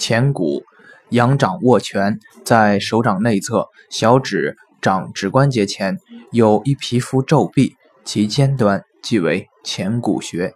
[0.00, 0.64] 前骨
[1.10, 5.98] 仰掌握拳在手掌内侧小指掌指关节前
[6.32, 10.54] 有一皮肤皱壁其尖端即为前骨穴。